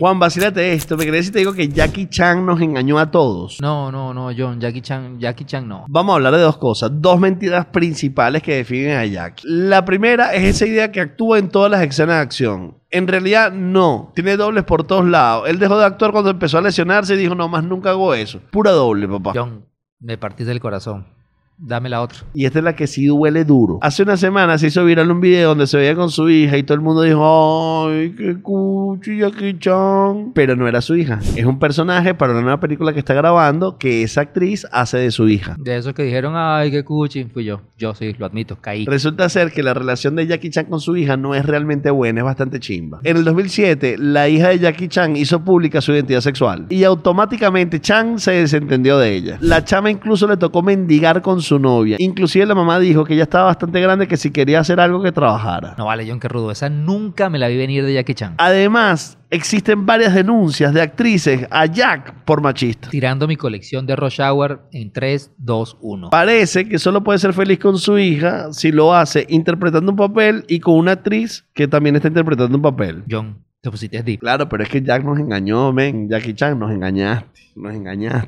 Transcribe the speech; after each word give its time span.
Juan, 0.00 0.20
vacílate 0.20 0.74
esto. 0.74 0.96
Me 0.96 1.04
crees 1.08 1.26
si 1.26 1.32
te 1.32 1.40
digo 1.40 1.52
que 1.52 1.66
Jackie 1.66 2.08
Chan 2.08 2.46
nos 2.46 2.60
engañó 2.60 3.00
a 3.00 3.10
todos. 3.10 3.58
No, 3.60 3.90
no, 3.90 4.14
no, 4.14 4.30
John, 4.36 4.60
Jackie 4.60 4.80
Chan, 4.80 5.18
Jackie 5.18 5.44
Chan 5.44 5.66
no. 5.66 5.86
Vamos 5.88 6.12
a 6.12 6.14
hablar 6.14 6.34
de 6.34 6.40
dos 6.40 6.56
cosas, 6.56 6.92
dos 6.94 7.18
mentiras 7.18 7.66
principales 7.66 8.40
que 8.40 8.54
definen 8.54 8.96
a 8.96 9.04
Jackie. 9.04 9.42
La 9.44 9.84
primera 9.84 10.32
es 10.34 10.44
esa 10.44 10.66
idea 10.66 10.92
que 10.92 11.00
actúa 11.00 11.40
en 11.40 11.48
todas 11.48 11.68
las 11.72 11.82
escenas 11.82 12.14
de 12.14 12.22
acción. 12.22 12.76
En 12.90 13.08
realidad, 13.08 13.50
no. 13.50 14.12
Tiene 14.14 14.36
dobles 14.36 14.62
por 14.62 14.84
todos 14.84 15.04
lados. 15.04 15.48
Él 15.48 15.58
dejó 15.58 15.76
de 15.76 15.86
actuar 15.86 16.12
cuando 16.12 16.30
empezó 16.30 16.58
a 16.58 16.62
lesionarse 16.62 17.14
y 17.14 17.18
dijo, 17.18 17.34
no 17.34 17.48
más 17.48 17.64
nunca 17.64 17.90
hago 17.90 18.14
eso. 18.14 18.40
Pura 18.52 18.70
doble, 18.70 19.08
papá. 19.08 19.32
John, 19.34 19.66
me 19.98 20.16
partiste 20.16 20.50
del 20.50 20.60
corazón. 20.60 21.06
Dame 21.60 21.88
la 21.88 22.02
otra. 22.02 22.20
Y 22.34 22.44
esta 22.44 22.60
es 22.60 22.64
la 22.64 22.76
que 22.76 22.86
sí 22.86 23.06
duele 23.06 23.44
duro. 23.44 23.80
Hace 23.82 24.04
una 24.04 24.16
semana 24.16 24.58
se 24.58 24.68
hizo 24.68 24.84
viral 24.84 25.10
un 25.10 25.20
video 25.20 25.48
donde 25.50 25.66
se 25.66 25.76
veía 25.76 25.96
con 25.96 26.08
su 26.10 26.30
hija 26.30 26.56
y 26.56 26.62
todo 26.62 26.76
el 26.76 26.80
mundo 26.80 27.02
dijo, 27.02 27.88
ay, 27.88 28.14
qué 28.16 28.40
cuchi, 28.40 29.18
Jackie 29.18 29.58
Chan. 29.58 30.32
Pero 30.34 30.54
no 30.54 30.68
era 30.68 30.80
su 30.80 30.94
hija. 30.94 31.18
Es 31.34 31.44
un 31.44 31.58
personaje 31.58 32.14
para 32.14 32.32
una 32.32 32.42
nueva 32.42 32.60
película 32.60 32.92
que 32.92 33.00
está 33.00 33.12
grabando 33.12 33.76
que 33.76 34.04
esa 34.04 34.20
actriz 34.20 34.68
hace 34.70 34.98
de 34.98 35.10
su 35.10 35.28
hija. 35.28 35.56
De 35.58 35.76
esos 35.76 35.94
que 35.94 36.04
dijeron, 36.04 36.34
ay, 36.36 36.70
qué 36.70 36.84
cuchi, 36.84 37.24
fui 37.24 37.44
yo. 37.44 37.62
Yo 37.76 37.92
sí, 37.94 38.14
lo 38.16 38.26
admito, 38.26 38.56
caí. 38.60 38.84
Resulta 38.84 39.28
ser 39.28 39.50
que 39.50 39.64
la 39.64 39.74
relación 39.74 40.14
de 40.14 40.28
Jackie 40.28 40.50
Chan 40.50 40.66
con 40.66 40.80
su 40.80 40.96
hija 40.96 41.16
no 41.16 41.34
es 41.34 41.44
realmente 41.44 41.90
buena, 41.90 42.20
es 42.20 42.24
bastante 42.24 42.60
chimba. 42.60 43.00
En 43.02 43.16
el 43.16 43.24
2007, 43.24 43.96
la 43.98 44.28
hija 44.28 44.50
de 44.50 44.60
Jackie 44.60 44.88
Chan 44.88 45.16
hizo 45.16 45.42
pública 45.44 45.80
su 45.80 45.92
identidad 45.92 46.20
sexual 46.20 46.66
y 46.68 46.84
automáticamente 46.84 47.80
Chan 47.80 48.20
se 48.20 48.30
desentendió 48.32 48.96
de 48.98 49.14
ella. 49.14 49.38
La 49.40 49.64
chama 49.64 49.90
incluso 49.90 50.28
le 50.28 50.36
tocó 50.36 50.62
mendigar 50.62 51.20
con 51.20 51.42
su 51.42 51.47
novia. 51.56 51.94
Inclusive 52.00 52.44
la 52.46 52.56
mamá 52.56 52.80
dijo 52.80 53.04
que 53.04 53.14
ya 53.14 53.22
estaba 53.22 53.44
bastante 53.44 53.80
grande 53.80 54.08
que 54.08 54.16
si 54.16 54.32
quería 54.32 54.58
hacer 54.58 54.80
algo 54.80 55.00
que 55.00 55.12
trabajara. 55.12 55.76
No 55.78 55.86
vale, 55.86 56.04
John, 56.08 56.18
qué 56.18 56.26
rudo. 56.26 56.50
Esa 56.50 56.68
nunca 56.68 57.30
me 57.30 57.38
la 57.38 57.46
vi 57.46 57.56
venir 57.56 57.84
de 57.84 57.94
Jackie 57.94 58.14
Chan. 58.14 58.34
Además, 58.38 59.18
existen 59.30 59.86
varias 59.86 60.14
denuncias 60.14 60.74
de 60.74 60.82
actrices 60.82 61.46
a 61.50 61.66
Jack 61.66 62.24
por 62.24 62.40
machista. 62.40 62.88
Tirando 62.90 63.28
mi 63.28 63.36
colección 63.36 63.86
de 63.86 63.94
Rush 63.94 64.20
Hour 64.20 64.68
en 64.72 64.92
3, 64.92 65.32
2, 65.38 65.78
1. 65.80 66.10
Parece 66.10 66.68
que 66.68 66.78
solo 66.80 67.04
puede 67.04 67.18
ser 67.20 67.32
feliz 67.32 67.58
con 67.58 67.78
su 67.78 67.98
hija 67.98 68.52
si 68.52 68.72
lo 68.72 68.94
hace 68.94 69.26
interpretando 69.28 69.92
un 69.92 69.96
papel 69.96 70.44
y 70.48 70.60
con 70.60 70.74
una 70.74 70.92
actriz 70.92 71.46
que 71.54 71.68
también 71.68 71.96
está 71.96 72.08
interpretando 72.08 72.56
un 72.56 72.62
papel. 72.62 73.04
John, 73.08 73.38
te 73.60 73.70
pusiste 73.70 74.02
deep. 74.02 74.20
Claro, 74.20 74.48
pero 74.48 74.62
es 74.62 74.68
que 74.68 74.82
Jack 74.82 75.04
nos 75.04 75.18
engañó, 75.18 75.72
men. 75.72 76.08
Jackie 76.08 76.34
Chan 76.34 76.58
nos 76.58 76.70
engañaste, 76.70 77.40
nos 77.56 77.74
engañaste. 77.74 78.26